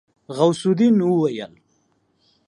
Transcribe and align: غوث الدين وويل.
غوث 0.37 0.61
الدين 0.71 0.97
وويل. 1.07 1.53